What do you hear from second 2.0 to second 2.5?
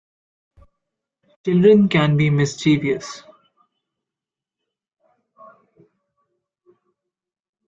be